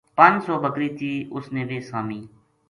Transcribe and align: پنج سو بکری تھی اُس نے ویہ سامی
پنج 0.17 0.37
سو 0.45 0.53
بکری 0.63 0.89
تھی 0.97 1.11
اُس 1.35 1.45
نے 1.53 1.61
ویہ 1.69 1.87
سامی 1.89 2.21